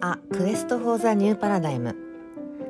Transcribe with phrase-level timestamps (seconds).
[0.00, 1.96] あ Quest for the New Paradigm。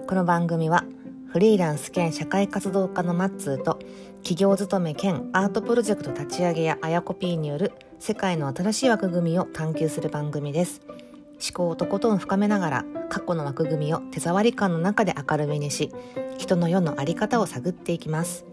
[0.06, 0.84] この番組は
[1.28, 3.78] フリーランス兼社会活動家のマッツーと
[4.22, 10.80] 企業勤め兼アートプロジェクト立ち上げやあやこ P による世界の新しい枠組みを探求する番組です。
[10.86, 15.92] 思考をとことん深めながら過去の枠組みを手触り感の中で明るみにし
[16.38, 18.46] 人の世のあり方を探っていきます。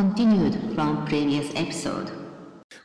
[0.00, 2.10] Continued from previous episode.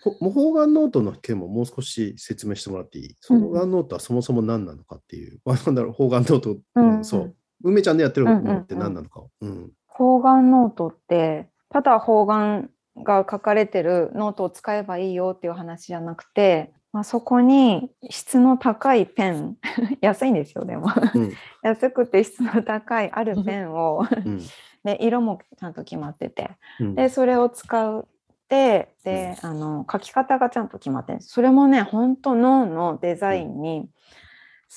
[0.04, 3.40] ほモホーガンノートの件ももう少し説明してもらっていい、うん。
[3.40, 7.36] モーガンノートはそもそも何なのかっていう、 まあ、なんだろう、ホーガンノート、ううんんそう。
[7.64, 9.22] 梅ちゃんでやってるものって何なのか。
[9.22, 9.30] を。
[9.40, 9.72] うん。
[9.88, 19.58] 方眼ノートってただ方眼が書かれてるノートを使えばいいよっていう話じゃなくて、まあ、そこに質の高いペン
[20.00, 20.88] 安いんですよでも。
[21.14, 21.34] うん。
[21.62, 24.40] 安くて質の高いあるペンをうん。
[24.86, 26.52] で色もちゃんと決まってて。
[26.80, 26.96] うん。
[26.96, 28.06] でそれを使っ
[28.48, 33.90] てであの書き方がちゃんと決まってるそれもね本当脳のデザインに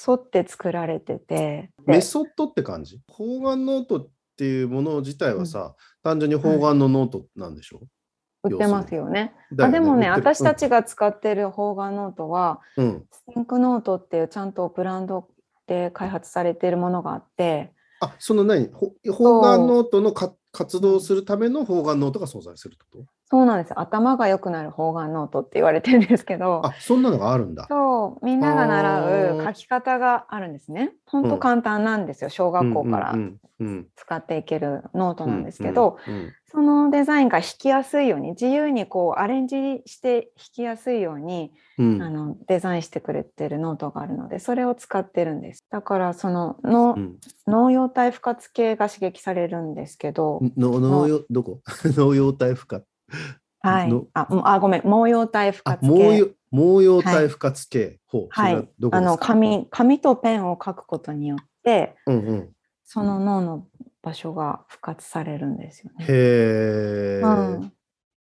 [0.09, 1.71] 沿って作られてて。
[1.87, 3.01] でメソッドって感じ？
[3.07, 7.83] 方眼ノートっていうもの自体はさ、単純に方眼のノートなんでしょ、
[8.43, 9.35] 売ってますよね。
[9.53, 15.29] だよあでもね私たちが使ってる方眼ノートは、うん、スティンクノートっていうちゃんとブランド
[15.67, 17.73] で開発されているものがあって。
[18.01, 18.69] あその何？
[18.73, 26.63] ほ方眼ノートのか活動するための方眼ノートが存在するってこそうなんです頭が良くなる方眼ノートって言われてるんですけど。
[26.63, 27.67] とあそんなのがあるんだ。
[27.69, 30.93] そうみんなが習う書き方があるんですね。
[31.07, 42.03] 本当簡単なんですよ、小学校からうんうん使っていけるノートうんなんですけど、うんうんそのデザインが書きやすいように自由にこうアレンジして書きやすいようにうん。
[42.03, 45.65] あのデザインしてくれてるノートがあるのでそれを使ってるんです。
[45.71, 47.17] だからそのの、うん。
[47.47, 51.61] 農用体不活系が刺激されるんですけど、の農用どこ？
[51.97, 52.81] 農用体負荷。
[53.61, 53.89] はい。
[53.89, 54.83] のああごめん。
[54.83, 58.69] 毛様体不あ活系毛様体不活系、ほうそはれはい。
[58.91, 62.49] あの紙紙とペンを書くことによってうんうん。
[62.85, 63.67] その脳の
[64.09, 66.07] 場所が復活されるんですよね。
[66.09, 67.73] へえ、うん、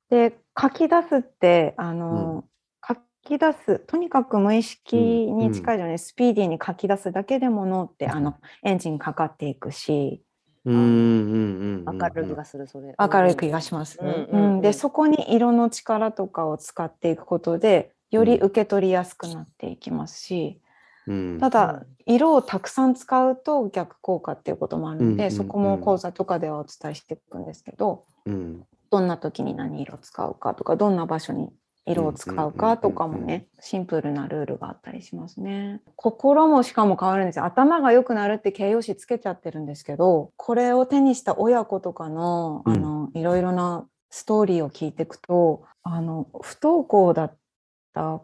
[0.09, 2.44] で書き出すってあの、
[2.86, 10.24] 書き出すとにかく無意識に近いようにスピーディーに書き出すだけでも脳ってあのエンジンかかっていくし
[10.66, 12.94] うんうんうんうんわかる気がするそれ。
[13.00, 13.98] 明るい気がします。
[14.02, 14.54] うんうんうん。
[14.56, 14.62] うん。
[14.62, 20.62] でそこに色の力とかを使っていくことでより受け取りやすくなっていきますし、
[21.07, 21.38] うん。
[21.40, 25.31] ただ色をたくさん使うと逆効果っていうこともあるので、うんうんうん。
[25.31, 28.63] そこも講座とかではお伝えしていくんですけどうん。
[28.90, 31.50] どんな時に何色使うかとかどんな場所に
[31.85, 33.28] 色を使うかとかもうんうんうん。
[33.28, 35.81] ねシンプルなルールがあったりしますね。
[35.95, 37.39] 心もしかも変わるんです。
[37.39, 37.45] よ。
[37.45, 42.74] 頭が良くなるって形容詞つけちゃってるんですけどこれを手にした親子とかのうん。
[42.74, 47.35] あのいろいろなストーリーを聞いていくとあの不登校だった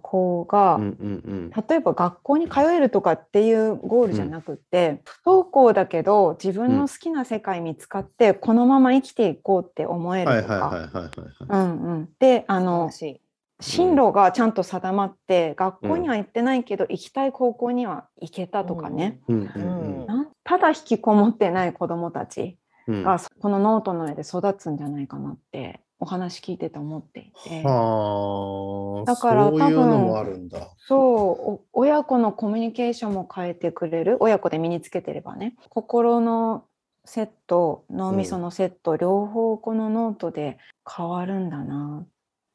[0.02, 10.90] 子が、うんうん例えば学校に通えるとかっていうゴールじゃなくって、不登校だけど自分の好きな世界見つかって、このまま生きていこうって思えるとか。
[12.20, 12.90] であの
[13.60, 22.58] 進路がちゃんと定まって、学校には行ってないけど行きたい高校には行けたとかね、うんうんなんただ引きこもってない子どもたち
[22.88, 23.04] うんうん。
[23.04, 27.64] がこのノートの上で育つんじゃないかなってお話聞いてて思っていて。
[27.64, 35.56] はあだから多分そうお親子のコミュニケーションも変えてくれる親子で身につけてればね。
[35.70, 36.66] 心の
[37.06, 40.58] セット脳みそのセット、両方このノートで
[40.90, 42.08] 変わるんだなっ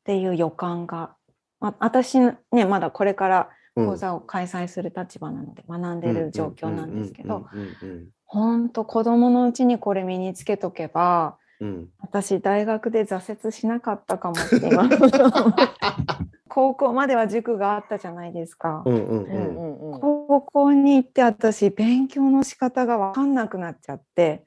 [0.05, 1.15] ていう予感が、
[1.61, 11.69] まあ、私ねまだこれから講座を開催する立場なので学んでる状況なんですけどうんうん本当子供のうちにこれ身につけとけばうん。
[11.69, 14.89] うん私大学で挫折しなかったかもって今。
[16.49, 18.83] 高校までは塾があったじゃないですか。
[18.87, 20.01] うんうんううんんうん。
[20.01, 24.45] 高校に行って私勉強の仕方が分かんなくなっちゃって。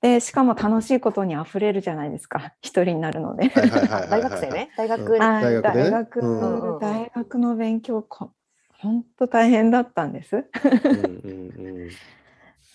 [0.00, 2.54] でしかも楽しいことにあふれるじゃないですか。
[2.62, 3.48] 一人になるので。
[3.48, 4.70] はいはいはいはい大学生ね。
[4.76, 6.78] 大学大学大学うんうん。
[6.80, 8.30] 大学の勉強こ
[8.78, 10.36] 本当大変だったんです。
[10.36, 11.88] うんうん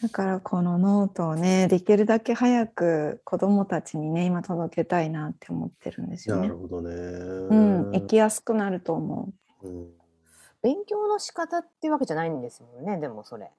[0.01, 6.57] だからこのノートをねできるだけ早く子どもたちにね今届けたいなって思ってるんですよねなる。
[6.57, 9.67] ほどねうん、生きやすくなると思う。
[9.67, 9.99] うん
[10.61, 13.49] 勉強の仕方っていうわけじゃないんですもんねでもそれ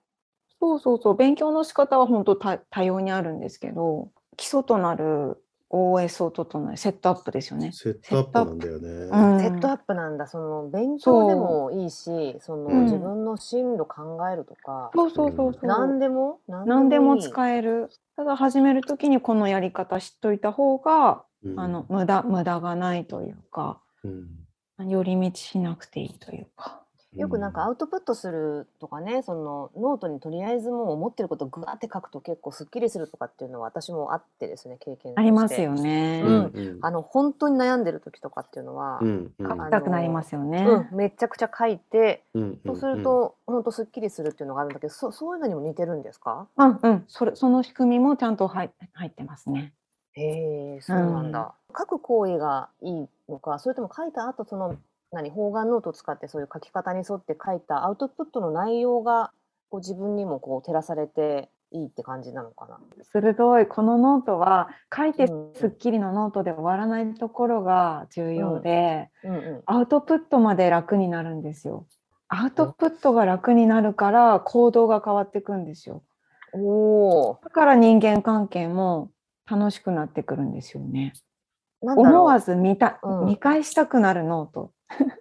[0.60, 7.70] そうそうそう勉強の仕方は本当多多様にあるんですけど基礎となる OS を整えセットアップですよね。
[7.72, 8.88] セットアップなんだよね。
[8.88, 15.66] うんセットアップなんだその勉強でもいいしその、うん自分の進路考えるとか、そうそうそうそう。
[15.66, 17.88] 何でも何でもいい使える。
[18.16, 26.82] ただ始める時にこのやり方知っといた方がうんあの無駄無駄がないというかうん寄り道しなくていいというか。
[27.16, 35.20] よくなんかアウトプットするとかねそのノートにとりあえずもう思ってることをぐわって書くと結構すっきりするとかっていうのは私もあってですね経験として。
[35.20, 36.22] ありますよね。
[36.24, 36.78] うんうん。
[36.82, 39.48] あの本当に悩んでる時とかっていうのは、うんうん。
[39.48, 40.64] 書きたくなりますよね。
[40.90, 46.46] うんめちゃくちゃ書いてうんそうすると、本当すっきりするっていうのがあるんだけどそそういうのにも似てるんですか？
[46.56, 49.72] うんうん、それその仕組みもちゃんと入入ってますね。
[50.12, 54.76] へえそうなんだ、書く行為がいいのかそれとも書いた後その
[55.12, 59.32] 何方眼ノートを使ってそういう書き方に沿って書いたアウトプットの内容が
[59.68, 62.78] こう自分にもこう照らされていいって感じなのかな。
[63.02, 71.86] 鋭いこのノートは書いてうんすっきりのノートで終わらないところが重要で、うんうんアウトプットまで楽になるんですよ。
[72.28, 76.02] アウトプットが楽になるから行動が変わっていくんですよ。
[76.52, 79.10] おおだから人間関係も
[79.48, 81.12] 楽しくなってくるんですよね。
[81.80, 84.72] 思わず見た、うん見返したくなるノート。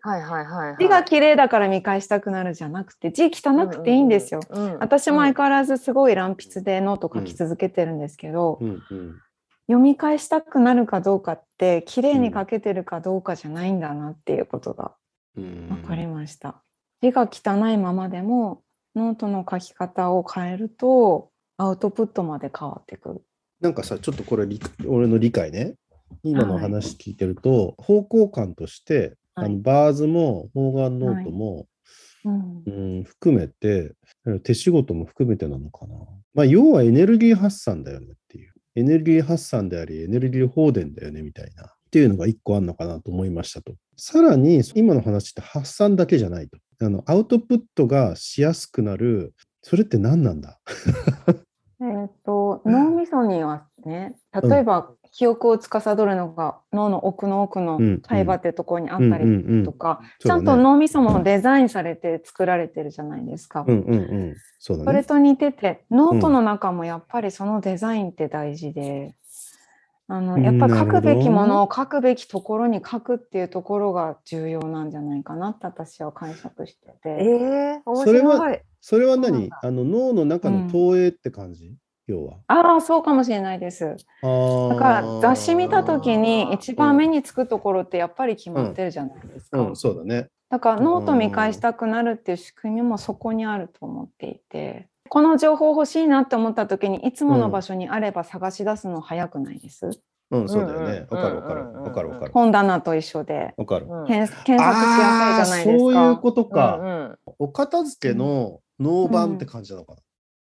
[0.01, 0.77] はいはいはい、はい。
[0.79, 4.41] 字が綺麗だから見返したくなるじゃなくて字汚くていいんですよ。
[4.49, 4.79] うんうんうん。
[4.79, 9.15] 私も相変わらずすごい乱筆でノート書き続けてるんですけど、うんうん
[9.67, 14.95] 読み返したくなるかどうかって綺麗に書けてるかどうかじゃないんだなっていうことが
[15.37, 16.63] うん分かりました。
[17.03, 18.63] 字が汚いままでも
[18.95, 23.21] ノートの書き方を変えるとアウトプットまで変わってくる。
[23.61, 24.47] なんかさ、ちょっとこれ
[24.87, 25.75] 俺の理解ね。
[26.23, 31.67] 今の話聞いてると、方向感として、あはいのバーズも方眼ノートも、
[32.25, 33.93] うんうん、含めて、
[34.43, 35.95] 手仕事も含めてなのかな。
[36.33, 38.53] まあ、要はエネルギー発散だよねっていう。
[38.75, 41.65] エネルギー発散であり、エネルギー放電だよねみたいな。
[41.65, 43.73] っていうのが一個あるのかなと思いましたと。
[43.97, 46.57] さらに、今の話って発散だけじゃないと。
[46.81, 50.59] あのアウトプットがしやすくなる、それって何なんだ？
[51.81, 63.65] えー、と脳みそにはね例えば記憶を司るのが脳の奥の奥のうん海馬ってところにあったりうんうんうんとか、ちゃんと脳みそもデザインされて作られてるじゃないですか。
[63.67, 63.97] うんうんう
[64.31, 64.35] ん。
[64.59, 69.15] それと似ててノートの中もやっぱりそのデザインって大事で、
[70.07, 77.23] あのやっぱ書くべきものを書くべきところに書くっていうところが重要なんじゃないかなって私は解釈してえて。
[77.23, 78.59] え面それは白い。
[78.81, 81.75] それはそうなん何だあの脳の中の投影って感じ、
[82.11, 82.37] 要は。
[82.47, 83.97] ああそうかもしれないです。
[84.21, 89.59] だだから雑誌見た時に一番目につくところってやっぱり決まってるじゃないですか。
[89.59, 90.29] うん、そうだね。
[90.49, 100.01] だからノート見返したくなるっていう仕組みもそこにあると思っていて、この情報欲しいなって思った時にいつもの場所にあれば探し出すの早くないです。
[100.31, 101.07] うん、そうだよね。
[101.09, 101.61] うんわかるわかる。
[101.61, 102.31] うんわかるわかる。
[102.31, 103.87] 本棚と一緒でわかる。
[103.87, 105.79] うん検検索しやすいじゃないですか。
[105.79, 106.79] そういうことうんか。
[106.81, 109.95] うんお片付けの脳版って感じなのか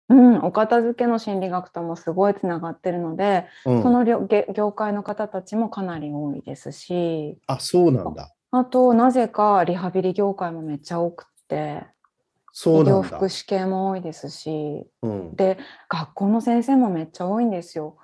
[0.10, 3.72] うん、お片付けの心理学ともすごいつながってるので、な。
[3.72, 8.34] うんその業界の方たちもかなり多いですし、あ、そうなんだ。
[8.52, 11.84] あとなぜかリハビリ業界もめっちゃ多くって、医療
[12.54, 13.26] そうなんだ福。
[13.26, 15.58] 祉系も多いですし、うん、で
[15.90, 17.98] 学校の先生もめっちゃ多いんですよ。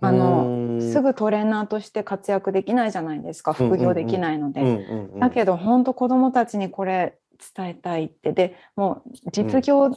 [0.00, 4.60] あのすぐトレーナーとして活躍できないじ務ですか副業できないので。
[4.60, 7.18] うんうんうん、だけど本当子どもたちにこれ
[7.56, 9.90] 伝えたいってでもう実業、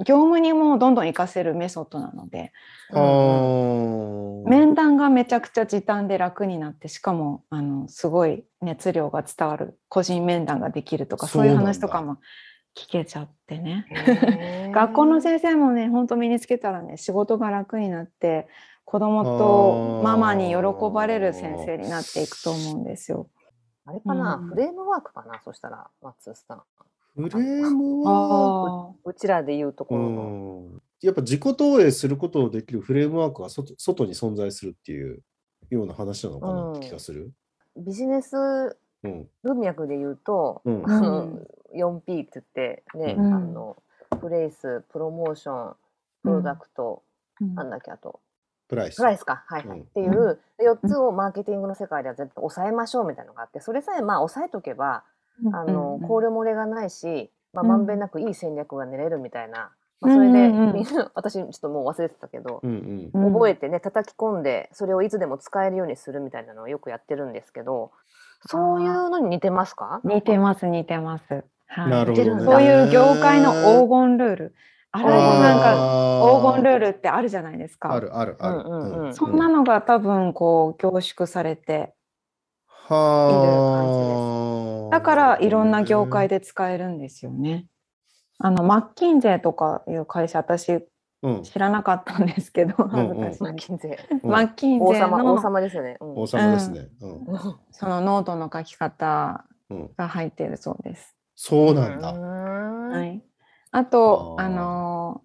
[0.00, 2.52] 業務にもどんどん活かせるメソッドなので
[2.90, 4.48] あー。
[4.48, 12.18] 面談がめちゃくちゃ時短で楽になってしかもあのすごい熱量が伝わる個人面談ができるとかそういう話とかも
[12.76, 13.86] 聞けちゃってね。
[14.74, 18.48] 学校の先生もね本当身につけたらね仕事が楽になって
[18.84, 20.56] 子供とママに喜
[20.92, 23.28] ばれる先生になっていくと思うんですよ。
[23.86, 24.48] あれかな、うん。
[24.48, 26.62] フレームワークかなそしたら松さん
[27.16, 30.22] フレームは、あうちらで言うとこうろの、
[30.76, 35.22] ん、やっぱ自己投影することのできるフレームワークが外外に存在するっていう
[35.70, 37.32] ような話なのかなって気がする。
[37.76, 39.28] ビジネスうん。
[39.42, 40.82] 文脈で言うと、うん。
[40.90, 41.46] あのうん。
[41.74, 43.34] 4P って言ってね、うん。
[43.34, 43.76] あの
[44.20, 45.74] プレイスプロモーション
[46.22, 47.02] プロダクト、
[47.40, 47.54] うん。
[47.54, 48.20] なんだっけあと。
[48.66, 48.96] プライス。
[48.96, 49.78] プライスか、はいはい。
[49.78, 49.84] うん。
[49.84, 55.04] っていう4つをマーケティングの世界では絶対抑えましょうみたいなのがあってそれさえまあ抑えとけば
[55.52, 62.70] あの、うん考慮漏れがないし、まあ、うんまんべんなくいい戦略が練れるみたいな、まあ、それで、うん私ちょっともう忘れてたけど、うん
[63.14, 63.24] うん。
[63.26, 67.90] うん覚えてね叩き込んでそれをいつでも使えるようにするみたいなのをよくやってるんですけど
[68.46, 70.00] そういうのに似てますか？
[70.04, 71.44] 似てます似てます。
[71.66, 72.44] はい、なるほど、ね。
[72.44, 74.54] そういう業界の黄金ルール。
[74.92, 75.74] あれもなんかか
[76.52, 77.92] 黄金ルールってあるじゃないですか。
[77.92, 78.58] あるあるある。
[78.58, 81.94] うんうんうんそんなのが多分こう凝縮されて、
[82.68, 84.53] はあ。
[84.94, 86.38] だからいろんな業界で。
[86.38, 87.66] で使えるんですよね。
[88.38, 90.86] あのマッキンゼーとかいう会社私
[91.22, 91.42] うん。
[91.42, 92.74] 知らなかったんですけど。
[92.78, 95.96] マッキンゼうんマッキンゼ王様王の様ですよね。
[96.00, 96.88] うん王様ですね。
[97.00, 97.26] うん。
[97.70, 99.90] そのノートの書き方うん。
[99.96, 101.16] が入っているそうです。
[101.34, 102.12] そうなんだ。
[102.12, 103.22] ははい。
[103.72, 105.24] あと、あのー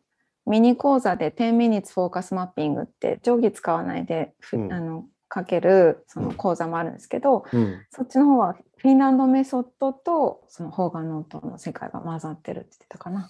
[0.50, 7.82] ミニ講座で10 minutes フォーカスマッピングって定規使わないでふ、うんあの書けるその講座もあるんですけど、うん。
[7.92, 13.30] そっちの方はフィンランドメソッドとその方眼ノートの世界が混ざってるって言ってたかな。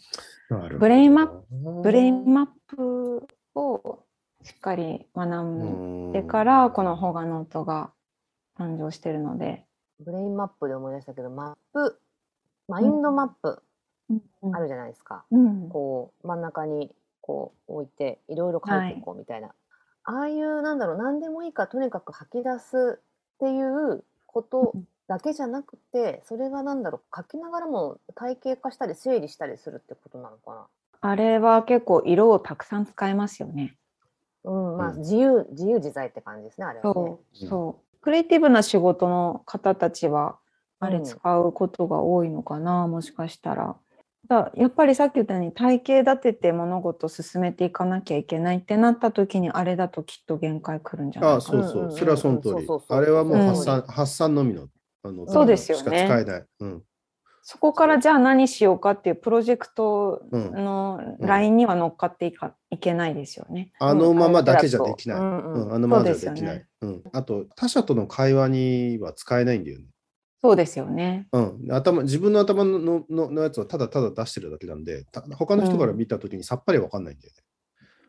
[0.50, 4.04] なブレインマッブレインマップを
[4.44, 7.92] しっかり学んでからこの方眼ノートが
[8.58, 9.66] 誕生してるので、
[10.00, 12.00] ブレインマップで思い出したけど、マップ、
[12.68, 13.62] マインドマップ
[14.10, 14.56] うん。
[14.56, 15.26] あるじゃないですか。
[15.32, 15.70] うん。
[15.70, 16.92] こう真ん中に
[17.22, 19.54] こう置いていろいろ書いていこうみたいな、
[20.04, 24.74] ああいうなんだろう何でもいいからとにかく吐き出すっていうこと
[25.08, 30.68] だけじゃなくてそれがなんだろう書きながらも体系化したり整理したりするってことなのか
[31.02, 33.78] あれは結構色をたくさん使えますよね。
[34.44, 34.52] な。
[34.52, 36.94] うんまあうん自由自由自在って感じですねあれはね。
[36.94, 38.02] そう、そう。
[38.02, 40.38] クリエイティブな仕事の方たちは、
[40.80, 43.76] あうんれ使うことが多いのかな、もしかしたら。
[44.30, 51.64] だやっぱりさっき言ったように体系立てて物事を進めていかなきゃいけないってなった時にあれだときっと限界来るんじゃないああ、かな。
[51.64, 51.86] そうそうう。
[51.88, 52.80] んうんそれはその通りそうそう。
[52.88, 54.68] そうあれはもううん発散、発散のみの。
[55.02, 56.46] あのそうですよねしか使えない。
[56.60, 56.84] うん。
[57.42, 60.52] そこからじゃあ何しようかっていうプロジェクトうん。
[60.64, 63.72] のラインには乗っかっていかいけないですよね。
[63.80, 65.18] あのままだけじゃできない。
[65.18, 66.66] ううんうんん、あのままじゃできない。
[66.82, 67.04] うん。
[67.14, 69.86] あと、他者との会話には使えないんだよね。
[70.42, 71.28] そうですよね。
[71.34, 77.44] うん、頭自分の頭ののののやつをただただ出してるだけなんで、た他の人から見たときにさっぱりわかんないんだよね、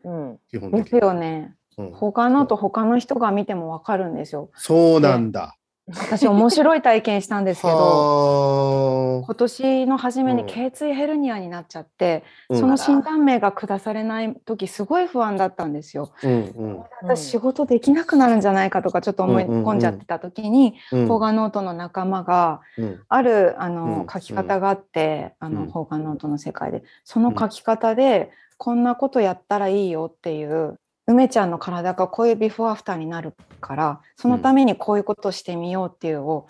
[0.03, 0.83] うん基本的に。
[0.85, 1.55] ですよね。
[1.77, 4.49] うん他のと他の人が見てもわかるんですよ。
[4.55, 5.55] そうなんだ。
[5.95, 9.21] 私面白い体験したんですけど。
[9.21, 10.47] は今年の初めにうん。
[10.47, 12.55] 頸椎ヘルニアになっちゃって、あ。
[12.55, 16.11] その診断名が下されない時すごい不安だったんですよ。
[16.23, 16.83] うんうん。
[17.01, 21.07] 私仕事できなくなるんじゃないかとかちょっと思い込んじゃってた時に、うん。
[21.07, 23.01] フォーガノートの仲間がうん。
[23.07, 25.53] あるあの、うん書き方があって、あうん。
[25.53, 26.83] のフォーガノートの世界で。
[27.03, 36.47] その書き方でこんなことやったらいいよっていう梅ちゃんの体がこういうビフォーアフターになるからそのためにこういうことをしてみようっていうを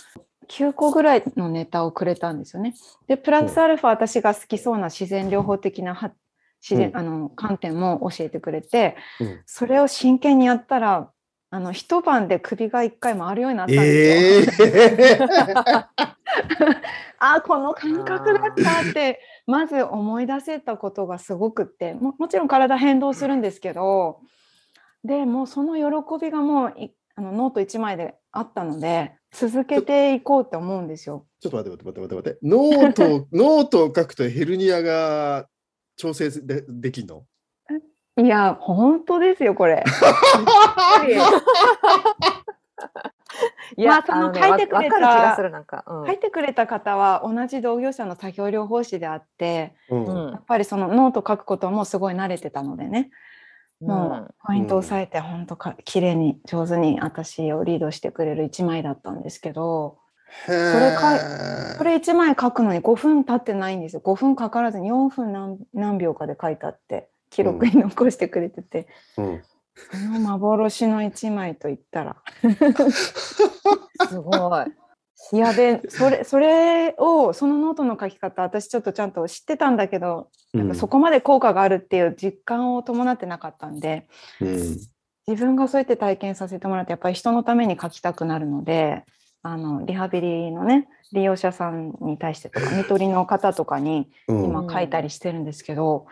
[0.50, 2.74] 9個ぐらいのネタをくれたんですよね。
[3.08, 6.12] でプラスアルファ私が好きそうな自然療法的なは
[6.62, 11.10] 自然、うんあの観点も教えてくれてうんそれを真剣にやったら
[11.54, 14.68] あの一晩で首が一回回るようになったんですよ。
[14.68, 15.20] ええ
[17.20, 24.22] あこの感覚だったってまず思い出せたことがすごくってももちろん体変動するんですけど
[25.04, 31.26] でもうその喜びがもういあのノート1枚であったので続けていこうって思うんですよ。
[31.40, 32.40] ちょっと待って待って待って待って。
[32.44, 35.48] ノートを、ノートを書くとヘルニアが
[35.98, 37.24] 調整でできんの？
[38.18, 39.84] いや本当ですよこれ。
[43.78, 50.06] いまあそのね書いてくれた書いてくれた方は同じ同業者の作業療法士であってうん。
[50.06, 50.32] うん。
[50.32, 53.10] やっぱりそのノート書くこともすごい慣れてたのでね
[53.82, 59.98] もうポイントを押さえて本当か綺麗に上手に私をリードしてくれる1枚だったんですけど
[60.48, 64.02] それがこれ1枚書くのに5分経ってないんですよ。
[64.04, 69.42] 5分かからずに4分何何秒かで書いたって記録に残してくれてて、うん。
[69.92, 72.16] その幻の1枚といったら。
[74.08, 74.66] すごい。
[75.34, 84.08] いやでそれそれをそのノートの書き方私ちょっとちゃんと知ってたんだけどなんかそこまで効果があるっていう実感を伴ってなかったんで、
[84.42, 84.78] うん。
[85.28, 89.06] 自分がそうやって体験させてもらってやっぱり人のために書きたくなるので
[89.44, 94.44] あのリハビリのね利用者さんに対してとか看取りの方とかにうん。
[94.46, 96.08] 今書いたりしてるんですけど、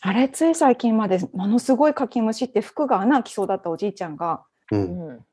[0.00, 5.24] あれつい最近までものすごい書き虫って服が穴開きそうだったおじいちゃんがううんん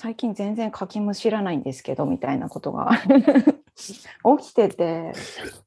[0.00, 2.92] 最近全然書き虫知らないんですけどみたいなことが
[4.38, 5.12] 起きてて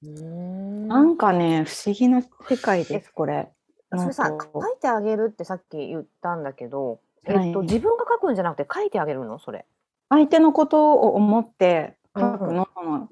[0.02, 3.52] なんかね不思議な世界ですこれ。
[3.94, 9.38] それさ書いてあげるってさっき言ったんだけど、えはいっと自分が書くんじゃなくて書いてあげるの？
[9.38, 9.66] それ。
[10.08, 12.70] 相手のことを思って書くうんの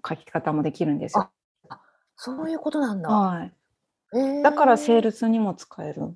[0.08, 1.30] 書き方もできるんですよ。
[2.16, 3.10] そういうことなんだ。
[3.10, 3.54] はい。
[4.14, 6.16] えーだからセールスにも使える。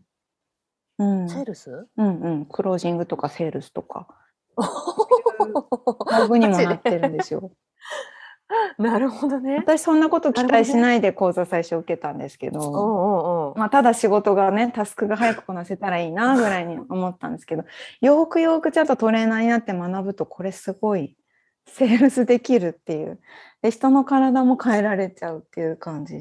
[0.97, 1.27] うん。
[1.27, 1.89] セールス？
[1.97, 2.45] うんうん。
[2.45, 4.07] クロージングとかセールスとか。
[4.57, 7.51] 道具にもなってるんですよ。
[8.77, 9.57] なるほどね。
[9.57, 12.69] 私そんなこと期待しないで講座最初受けたんですけど、おう
[13.49, 17.63] おうまあ、ただ仕事がね、タスクが早くこなせたらいいなぐらいに思ったんですけど、
[18.01, 21.17] よくよくちゃんとトレーナーになって学ぶと、これすごい
[21.67, 23.19] セールスできるっていう。
[23.61, 26.19] で、人の体も変えられちゃうっていう感じ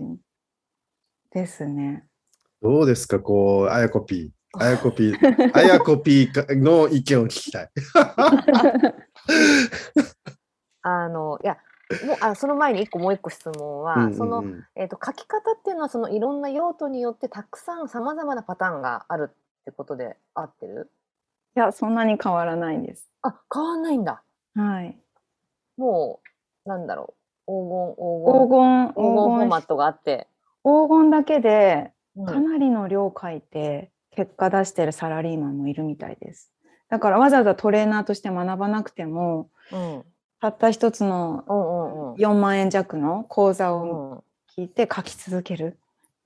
[1.30, 2.04] ですね。
[2.62, 4.41] どうですか、こう、あやこぴー。
[4.59, 7.71] あやこぴー、あやこぴーの意見を聞きたい。
[10.82, 11.56] あのいや
[12.06, 14.44] もうあその前に一個もう一個質問は、うんうんうんその、
[14.75, 20.90] えー、と書き方っていうのはそのいろんな用途によってたくさんさまざまなパターンがあるってことで合ってる？
[21.54, 23.11] いや、そんなに変わらないです。
[23.23, 24.23] あ変わんないんだ
[24.54, 24.99] はい。
[25.76, 26.21] も
[26.64, 30.28] うなんだろう黄金黄黄金黄金金、フォー黄金、マットがあって、
[30.64, 36.50] 黄金だけでうんかなりの量書いて結果出してるサラリーマンもいるみたいです。
[36.88, 40.04] だからわざわざトレーナーとして学ばなくても、うん
[40.40, 44.25] たった一つのうんうん4万円弱の講座を
[44.57, 45.78] 聞いて書き続ける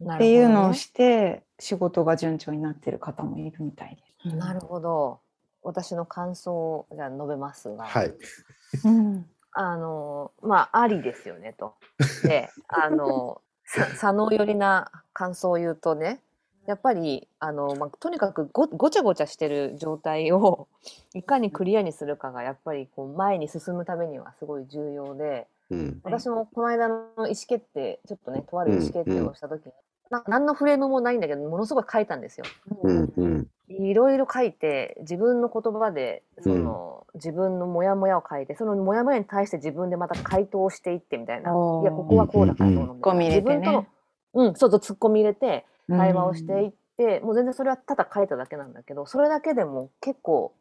[0.03, 4.35] っていうのをして仕事が順調になってる方もいるみたいです。
[4.35, 5.21] なるほど
[5.63, 8.15] 私の感想をじゃあ述べますが、はい。
[8.85, 11.75] うんあのまあありですよねと。
[12.25, 16.21] であのさ左脳寄りな感想を言うとね
[16.67, 20.69] やっぱりあの、まあ、とにかくごごちゃごちゃしてる状態を
[21.15, 26.01] いかにクリアにするかがやっぱりこう前に進むためにはすごい重要でうん。
[26.05, 29.73] 私もこの間の意思決定ちょっとねとある意思決定をした時に、
[30.11, 32.47] なんか何のフレームもないんだけどものすごい書いたんですよ。
[32.83, 33.13] うん。
[33.17, 33.47] うん。
[33.69, 43.87] いろいろ書いて自分の言葉でその、自分のモヤモヤを書いてそのモヤモヤに対して自分でまた回答をしていってみたいな「おーいやここはこうだからどうの」みた自分との
[44.35, 50.55] うんそうそうツッコミ入れてうん対話をしていって、もう全然それはただ書いただけなんだけどそれだけでも結構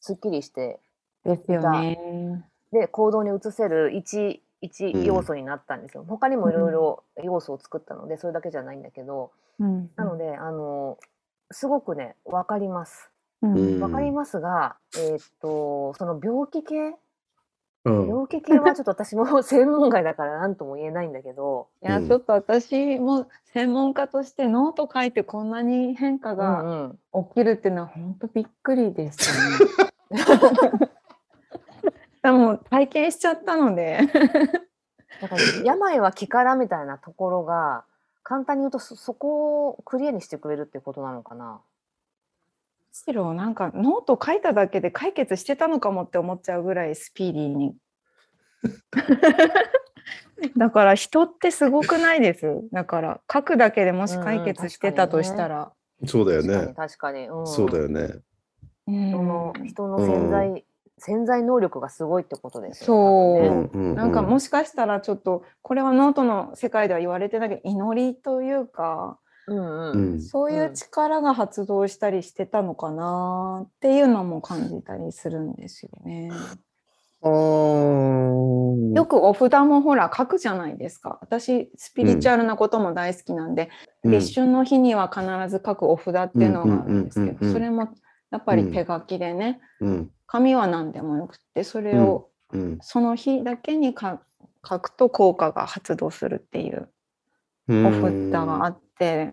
[0.00, 0.80] すっきりして
[1.24, 2.44] ですよね。
[2.72, 6.04] で行動に移せる一一うん要素になったんですよ。
[6.08, 10.98] 他にもいろいろ要素を作ったのでそれだけじゃないんだけどうんなのであの
[11.50, 13.10] すごくね分かります。
[13.42, 16.96] うんうんわかりますが、えーっとその病気系
[17.88, 18.08] うん。
[18.08, 30.20] 病気系はちょっと私も 専門外だから何とも言えないんだけど、いや、うんちょっと私も専門家としてノート書いてこんなに変化うんがうん、起きるっていうのは本当びっくりですよね。
[32.22, 34.00] でも体験しちゃったので。
[35.20, 37.84] だから病は気からみたいなところが
[38.22, 41.60] 簡単に言うとそそこをクリアにしてくれるってことなのかな。
[42.90, 47.76] むしろなんかノート書いただけで解決してたのかもって思っちゃうぐらいスピーディーに。
[50.56, 52.62] だから人ってすごくないです。
[52.72, 55.72] だから書くだけでもし解決してたとしたら。
[56.06, 56.74] そうだよ確かにね。
[56.74, 58.00] 確かに、うん、そうだよね。
[58.86, 60.64] うん人の人の潜在、
[60.96, 63.70] 潜在能力がすごいってことですそうよね。
[63.72, 63.94] うん。
[63.94, 70.20] なんかもし、しかしたらちょっとこれはノートの世界では言われてないけど祈りというかうんうんうん。
[70.20, 76.30] そういう力が発動したりしてたのかなっていうのも感じたりするんですよね。
[77.20, 81.18] よくお札もほら書くじゃないですか。
[81.20, 87.88] 私スピリチュアルなことも大好きなんで、うん立春の日には必ず書くお札っていうのがあるんですけどそれも
[88.30, 90.10] やっぱり手書きでねうん。
[90.26, 92.78] 紙は何でもよくってそれをうん。
[92.80, 94.20] その日だけにか
[94.66, 96.88] 書くと効果が発動するっていう
[97.68, 97.86] うん。
[97.86, 99.32] お札があって、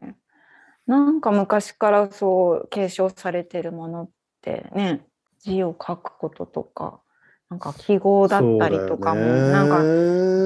[0.85, 4.09] なんか昔からそう継承されてるものっ
[4.41, 5.01] てね
[5.39, 7.01] 字を書くこととか
[7.49, 9.85] なんか記号だったりとかも、なんか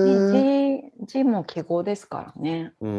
[0.06, 2.74] 字字も記号ですからね。
[2.82, 2.90] うん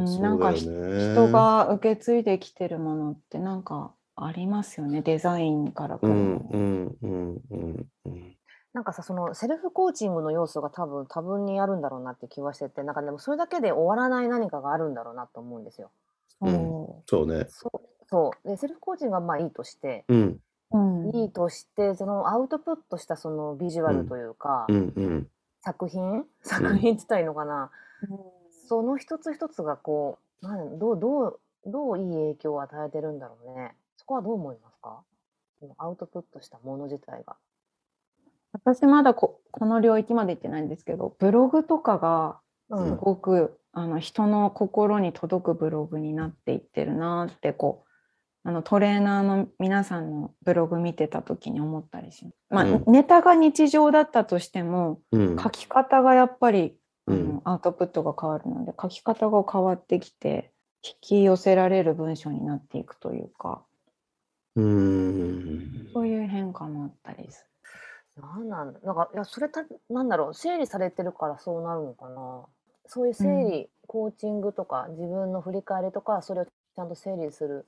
[0.00, 8.36] うんそうなんか人が受け継いできてるものってなんかありますよねデザインから来うるうんうんうんうん
[8.74, 15.90] なんかさそのセルフコーチングの要素が多分多分にあるんだろうなって気はしててなんかでもそれだけで終わらない何かがあるんだろうなと思うんですよ。
[16.40, 17.46] そそうね。
[17.48, 17.80] そう。
[18.10, 18.48] そう。
[18.48, 20.40] でセルフコーチングはまあいいとして、うん。
[20.72, 21.16] う、うん。
[21.16, 25.28] いいとしてそのアウトプットしたそのビジュアルというか、うんうん。
[25.60, 26.24] 作品？
[26.42, 27.70] 作品って言ったらいいのかな、
[28.68, 33.76] その一つ一つがこうなんどうどうどういい影響を与えてるんだろうね。
[33.96, 35.00] そこはどう思いますか？
[35.60, 37.36] そのアウトプットしたもの自体が。
[38.54, 42.40] 私まだここの領域まで行ってないんですけどブログとかが
[42.70, 42.88] うん。
[42.88, 47.84] すごく、あの人の心に届くブログになっていってるなってこ
[48.44, 52.36] うあのトレーナーの皆さんのブログ見てた時に思ったりします。
[52.50, 52.84] まあ、うん。
[52.86, 55.36] ネタが日常だったとしてもうん。
[55.36, 57.34] 書き方がやっぱり、あうん。
[57.34, 60.52] のアウトプットが変わるので書き方が変わってきて
[60.84, 63.64] 引き寄せられる文章になっていくというか
[64.54, 65.90] うん。
[65.92, 67.44] そういう変化もあったりす
[68.16, 68.80] なんなんだ。
[68.80, 70.34] なんかいやそれたなんだろう。
[70.34, 72.44] 整理されてるからそうなるのかな。
[72.86, 77.66] そういう整理、コーチングとか自分の振り返りとかそれをちゃんと整理する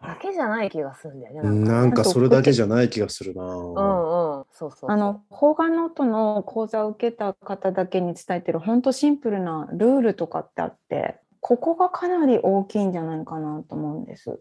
[0.00, 1.42] だけじゃない気がするんだよね。
[1.42, 3.42] なんかなんかそれだけじゃない気がするな。
[3.44, 4.44] うんうん。
[4.50, 4.90] そうそうそう。
[4.90, 14.40] あの方眼ノートの講座を受けた方だけに伝えてる本当シンプルなルールとかってあってここがかなり大きいんじゃないかなと思うんです。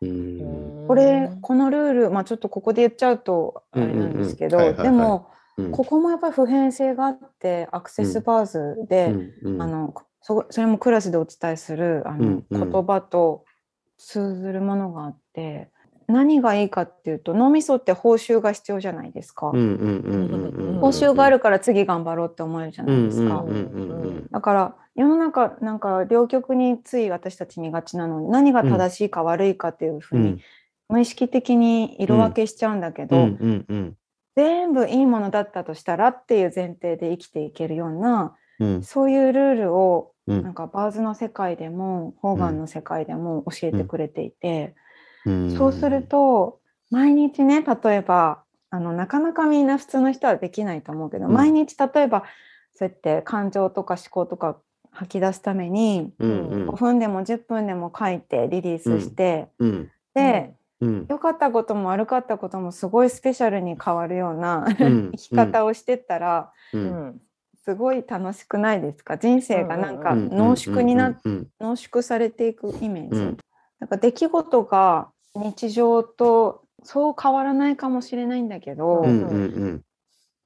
[0.00, 0.10] うん。
[0.86, 5.70] これ、このルール、まあちょっとここで言っちゃうとあれなんですけど、でも、うん。
[5.72, 13.44] ここもやっぱり普遍性があって、アクセスバーズで、うんあのそそれもクラスでお伝えするあの、言葉と
[13.96, 15.70] 通ずるものがあって
[16.08, 19.46] 何がいいかっていうと脳みそって報酬が必要じゃないですか。
[19.46, 30.40] 報酬があるから次頑張ろうって思えるじゃないですか、うんうんうんうんだから世の中なんか両極につい私たち見がちなのに何が正しいか悪いかっていうふうに、うん
[30.90, 33.30] 無意識的に色分けしちゃうんだけど、
[34.36, 38.82] 全部いいものだったとしたらっていう前提で生きていけるようなうん。
[38.82, 40.42] そういうルールをうん。
[40.42, 44.74] なんかバーズの世界でもホーガンの世界でも教えてくれていて、
[45.24, 45.56] うん。
[45.56, 51.32] そうすると毎日ね例えばあのなかなかみんな普通の人はできないと思うけど、うん。
[51.32, 52.24] 毎日例えば
[52.74, 54.58] そうやって感情とか思考とか
[54.92, 56.66] 吐き出すためにうんうん。
[56.68, 59.66] 5分でも10分でも書いてリリースして、う
[60.84, 61.06] んで、うん。
[61.08, 65.10] 良かったことも悪かったこともすごいスペシャルに変わるようなうん。
[65.16, 66.84] 生き方をしてったら、ううん。
[67.08, 67.20] ん
[67.62, 69.18] すごい楽しくないですか？
[69.18, 71.46] 人生がなんかうん濃縮になっうん。
[71.60, 73.36] 濃縮されていくイメージ、うん。
[73.78, 79.82] なんか出来事が日常とそう変わらないかもしれないんだけど、うんうんうん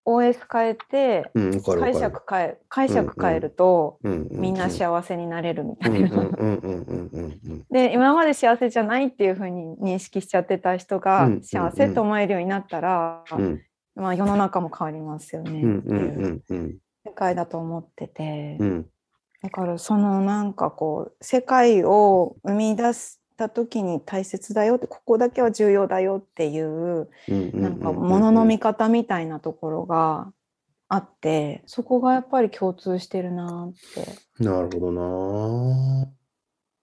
[0.07, 6.11] OS 変えてうん解釈変え解釈変えると、みんな幸せになれるみたいな。
[7.71, 13.63] で今まで幸せじゃないっていうふうに認識しちゃってた人がうん幸せと思えるようになったら、うん。
[13.97, 18.57] まあ、世の中も変わりますよねうんっていう世界だと思ってて。
[18.61, 18.87] うん。
[19.43, 26.71] だからそのなんかこう世界を生み出した時に大切だよってここだけは重要だよっていうう
[27.01, 30.33] んうんなんか物の見方みたいなところが
[30.89, 34.43] あってそこがやっぱり共通してるなって。
[34.43, 36.09] なるほどな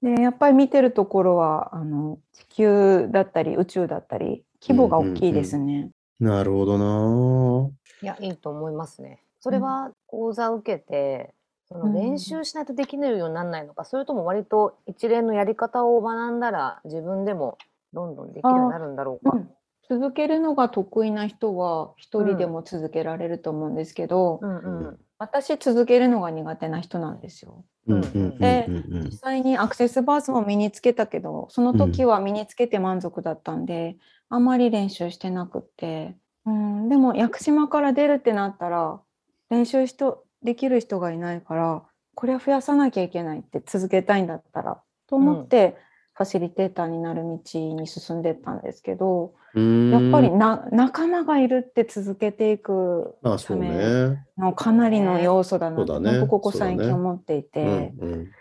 [0.01, 5.91] でやっぱり見てるところはあの地球だったり宇宙だったり規模が大きいですね。
[6.19, 7.71] なるほどな
[8.03, 9.19] いや、いいと思いますね。
[9.39, 11.33] それは講座を受けて、
[11.71, 11.93] そのうん。
[11.93, 17.57] 練習しないとできるようにならないのか、それとも割と一連のやり方を学んだら自分でも
[17.93, 19.35] どんどんできるようになるんだろうか。
[19.35, 19.49] うん。
[19.89, 24.99] 続けるのが得意な人は一人でも続けられると思うんですけど、うんうん。
[25.17, 27.65] 私続けるのが苦手な人なんですよ。
[27.87, 29.05] うんうんうんでうんうん。
[29.05, 33.97] 実際にアクセスバースも身につけたけどその時は身につけて満足だったんで、
[34.29, 39.01] あんまり練習してなくって、うん、でも屋久島から出るってなったら
[39.49, 41.83] 練習しとできる人がいないから
[42.15, 45.77] これは増やさなきゃいけないって続けたいんだったらと思って、
[46.13, 54.25] ファシリテーターになる道に進んでったんですけど、やっぱりな仲間がいるって続けていくためね。
[54.37, 56.25] のかなりの要素だなと、ね。
[56.27, 57.93] ここ最近思っていて。
[57.99, 58.31] うんうん。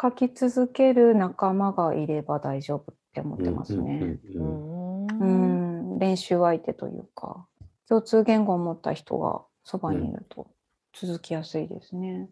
[0.00, 4.18] 書き続ける仲間がいれば大丈夫って思ってますね。
[4.36, 5.06] うんうん。
[5.06, 5.92] うん。
[5.92, 7.46] うん、練習相手というか、
[7.88, 10.46] 共通言語を持った人がそばにいると
[10.94, 12.28] 続きやすいですね。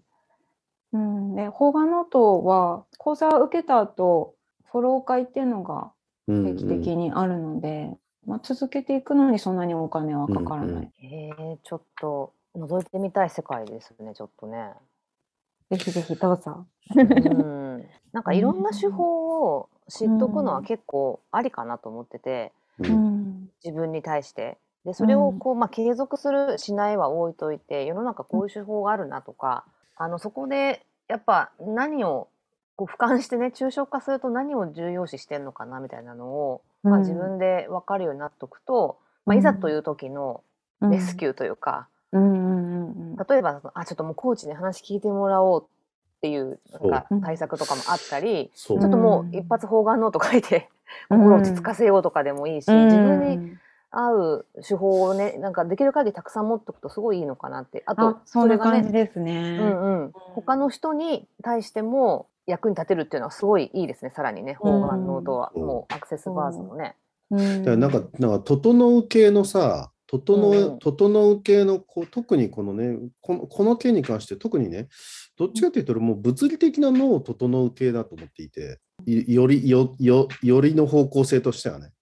[0.92, 4.34] うん、で、邦画ノートは講座を受けた後、
[4.70, 5.92] フォロー会っていうのが
[6.28, 7.90] うん定期的にあるので、
[8.26, 10.68] まあ、続けていくのにそんなにお金はかからない。
[10.68, 14.72] うんうんへえ、ちょっと覗いてみたい世界ですね、ちょっとね。
[15.70, 16.66] ぜひぜひどうぞ。
[16.94, 24.58] うん、なんかいろんな手法を知っとくのは結構ありかなと思ってて、ううんん、自分に対して。
[24.84, 25.38] でそれをうん。
[25.38, 29.64] こう、まあ、継続するしないは置いといて世の中こういう手法があるなとか、
[29.96, 32.28] あのそこでやっぱ何を
[32.76, 40.42] こう俯瞰してね抽象化すると何を重要視してるのかなみたいなのを、まあ、自分で分かるようになっておくと、まあ、いざという時の
[40.80, 43.16] レスキューというか、うんうんうんうん。
[43.16, 45.66] 例えばあちょっともうコーチに話聞いてもらおうっ
[46.22, 50.68] ていうなんか対策とかもあったり、ちょっともう一発方眼ノート書いて
[51.08, 53.56] 心を落ち着かせようとかでもいいし、自分に
[53.92, 57.82] 合う手法をねなんかできる限りたくさん持っておくとすごいいいのかなって。
[57.86, 59.58] あとあそんなれがね感じですね。
[59.60, 64.54] うんうん、他の人に対しても役に立てるっていうのはすごいいいですねさらにね。
[64.54, 65.62] 方眼ノートは、うん。
[65.62, 66.96] もうアクセスバーズのね。
[67.30, 67.64] うん。
[67.64, 74.88] だからなんか、なんか、整う系のさ、整う、うん整う系のこう、特にこのねこの、この件に関して特にね、
[75.38, 81.92] どっちかというと、もう物理的な脳を整う系だと思っていて、いよりよ、よ、よりの方向性としてはね、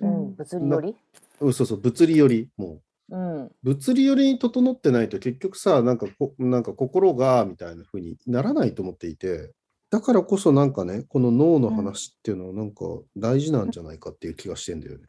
[0.00, 0.96] うん、物理より、うん
[1.40, 2.80] そうそう、物理より、も。
[3.10, 3.50] う、うん。
[3.62, 9.52] 物理よりに整ってないと結局さなんかこなんか心がみたいな風にならないと思っていて。
[9.90, 12.84] だからこそなんかねこの脳の話っていうのはなんか
[13.16, 15.06] 大事なんじゃないかっていう気がしてんだよね。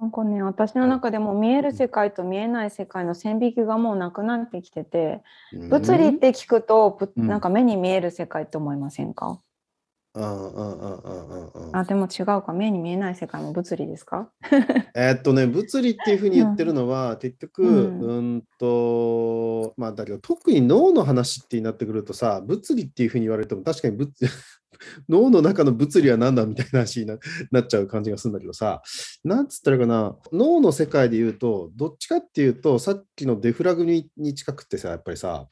[0.00, 9.40] なんかね、私の中でも見える世界と見えない世界の線引きがもうなくなってきてて、物理って聞くと、なんか目に見える世界って思いませんか、
[10.18, 11.76] うんうんうんうんうんうん。
[11.76, 12.52] あ、でも違うか。
[12.52, 14.30] 目に見えない世界も物理ですか？
[14.96, 24.10] えーっとね、物理っていうふうに言ってるのは、結局、ううんん、と、まあ、だけど、特に脳の話ってなってくるとさ、物理っていうふうに言われても、確かに物
[25.08, 27.18] 脳の中の物理は何だみたいな話にな
[27.50, 28.82] なっちゃう感じがするんだけどさ、
[29.24, 35.48] なんつったらいいかな、脳の世界で言うと、どっちかっていうと、さっきのデフラグにに近くってさ、やっぱりさ、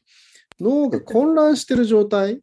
[0.61, 2.41] 脳が混乱してる状態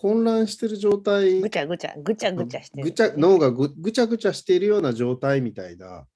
[0.00, 1.42] 混乱してる状態。
[1.42, 2.84] ぐちゃぐちゃ、ぐちゃぐちゃしてる。
[2.84, 6.06] ぐちゃ脳がぐぐちゃぐちゃしているような状態みたいな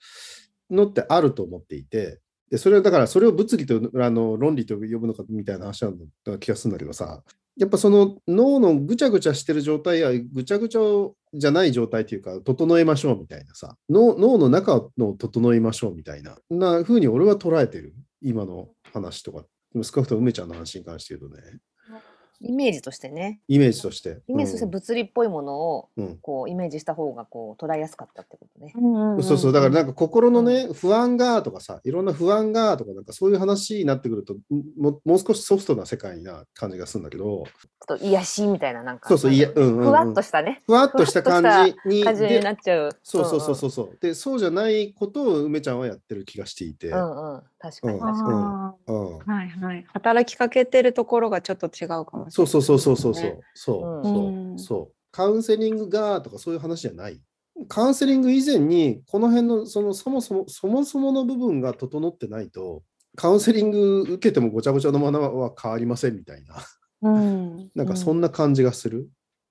[0.71, 2.19] のってあると思っていて、
[2.51, 7.23] でそれはだからそれを物理とあの論理と呼ぶのかみたいな話なんだ気がするんだけどさ、
[7.59, 10.81] やっぱその脳のぐちゃぐちゃしてる状態やぐちゃぐちゃ
[11.35, 19.45] じゃない状態というか、整えましょうみたいなさ、脳脳の中の整えましょうみたいな、な風に俺は捉えてる、今の話とか。
[19.83, 21.43] 少なくとも梅ちゃんの話に関して言うとね、
[22.41, 23.41] イメージとしてね。
[23.49, 24.21] イメージとして。
[24.29, 28.73] イメージとして物理っぽいものをうんこうイメージした方がこう捉えやすかったってことね。
[29.23, 34.37] そうそう、だからなんか心のね、不安がとかさ、いろんな不安がとか、なんかそういう話になってくると、
[34.79, 37.45] ももう少しソフトな世界な感じがするんだけど、
[37.87, 39.09] ちょっと癒しみたいななんか。
[39.09, 40.63] そうそういやうんうんうんふわっとしたね。
[40.67, 42.91] ふわっとした感じに、感じにでなっちゃう。
[43.03, 43.99] そうそうそうそうそう。
[44.01, 47.43] で、そうじゃないことを梅ちゃんはやってる気がしていて、うんうん。
[47.65, 48.37] うん確かにうん確かに。
[48.37, 49.85] あうんーはいはい。
[49.89, 52.33] 働きかけてるところがちょっと違うかもしれない。
[52.33, 54.95] そうそうそうそうそうそうね、そう、うんそう、そう。
[55.11, 57.21] カウンセリングがとかそういう話じゃない。
[57.69, 62.83] カウンセリング以前に、この辺のそのそもそも、そもそもの部分が整ってないと、
[63.17, 66.57] カウンセリング受けてもごちゃごちゃのままは変わりませんみたいな、
[67.03, 67.71] うん。
[67.77, 68.29] なんかそんな。
[68.29, 69.09] な感じがする。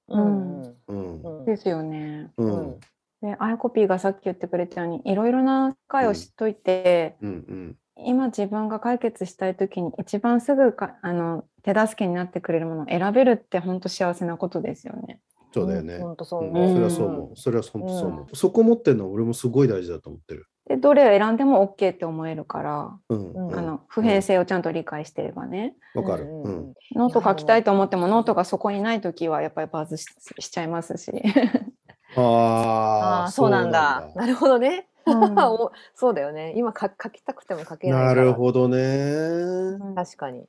[0.09, 0.93] うんう
[1.41, 1.45] ん。
[1.45, 2.31] ですよね。
[2.37, 2.43] う。
[2.43, 2.79] うんん
[3.21, 7.29] で、アイコピーがさっき言ってくれたように、いろいろな世界を知っといて、うん。
[7.29, 7.77] うん。
[7.97, 15.19] 今自分が解決したい時に一番すぐかあの手助けになってくれるものを選べるって本当幸せなことですよね。
[15.53, 15.99] そうだよね。
[15.99, 16.69] 本当そううん思う。
[16.69, 17.31] それはそう思う。
[17.35, 18.35] それは本当そう思う。
[18.35, 20.47] そこ持ってるのは俺もすごい大事だと思ってる。
[20.67, 23.31] でどれを選んでも OK って思えるから、うん。
[23.49, 25.75] うんあの普遍性をちゃんと理解してればね。
[25.93, 26.25] わかる。
[26.25, 26.73] うん。
[26.95, 30.05] ノート書きたいと思ってもノートがそこにない時はやっぱりバズし
[30.39, 31.11] しちゃいますし。
[32.15, 34.11] ああああ、そうなんだ。
[34.15, 34.87] なるほどね。
[35.05, 36.53] うん おそうだよね。
[36.55, 38.23] 今か書きたくても書けないかなら。
[38.23, 39.77] るほどね。
[39.95, 40.47] 確かに。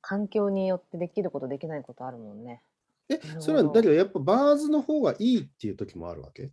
[0.00, 2.62] 環境によってできることできないことあるもんね。
[3.10, 6.50] えそれはだけどやっぱバーズの方がいいっていう時もあるわけ？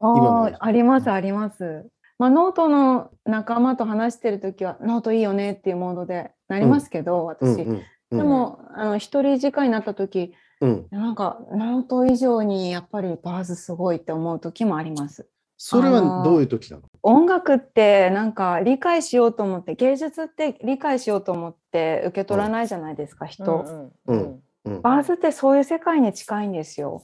[0.00, 1.88] あありますあります。
[2.18, 7.62] まあ、ノートの仲間と話してる時はノートいいよねっていうモードでなりますけど、うん私。
[7.62, 8.18] うんうん。
[8.18, 10.86] でも、あの一人時間になった時うん。
[10.90, 15.28] なんかノート以上にやっぱりバーズすごいって思う時もあります。
[15.56, 16.82] それはどういう時なの？
[17.02, 23.64] 音楽ってなんか理解しようと思って芸術って理解しようと思って受け取らないじゃないですか、人。
[24.06, 24.82] うんうんうん。
[24.82, 27.02] バーズってそういう世界に近いんですよ。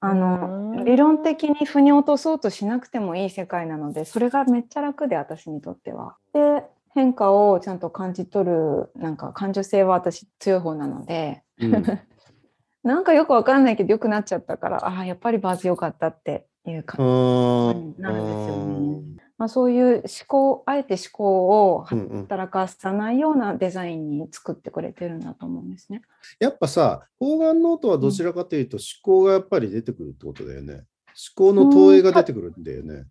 [0.00, 6.16] あうんの理論的に腑に落とそうとしなくてもいい世界なのでそれがめっちゃ楽で私にとっては。
[6.32, 11.84] で変化をちゃんと感じ取るなんか感受性は私強い方なのでうん
[12.82, 26.02] なんかよくわかんないけどよくなっちゃったからああやっぱりバーズ良かったっていうか、あーなるんですよねまあ、そういう思考あえて思考を働かさないようなデザインに作ってくれてるんだと思うんですね。
[26.38, 30.74] やっぱさ、方眼ノートはどちらかというと思考がやっぱり出てくるってことだよね。
[30.74, 30.84] 思
[31.34, 33.04] 考の投影が出てくるんだよね。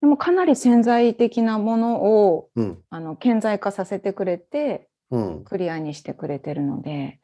[0.00, 2.78] でもかなり潜在的なものをうん。
[2.90, 5.44] あの顕在化させてくれてうん。
[5.44, 7.20] クリアにしてくれてるので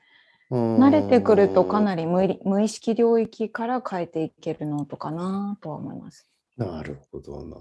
[0.53, 1.85] 慣慣れてくるとかり。
[1.85, 6.27] なり無理無意識領域から変えていけるノートかなとは思います。
[6.57, 7.57] なるほどな。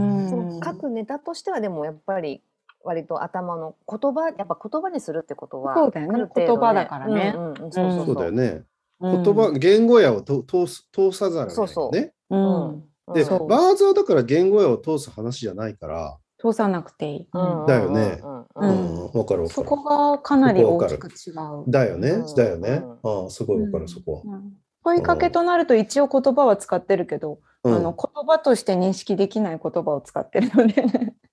[0.00, 2.42] うんその書くネタとしてはでもやっぱり
[2.82, 7.34] 割と頭の言葉やっぱ言葉にするってことはそうだよねある程度言葉だからね
[7.70, 8.62] そうだよね。
[9.00, 11.96] うん言葉、言語野をと通す通さざるをそうそう。
[12.30, 17.28] うんうんで、バーズはだから言語野を通す話じゃないから、通さなくていい。
[17.66, 18.20] だよね。
[18.56, 21.64] うん、わかるそこがかなり大きく違う。
[21.68, 22.82] だよね、だよね。
[23.02, 24.40] ああすごいわかる、そこは。
[24.84, 30.82] 問いかけとなると一応言葉は使ってるけど、あの言葉として認識できない言葉を使ってるので。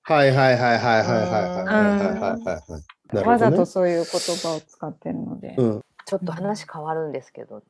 [0.04, 1.76] はいはいはいはいはいは
[2.38, 5.56] いはいわざとそういう言葉を使ってるので。
[6.06, 7.62] ちょっと話変わるんですけど。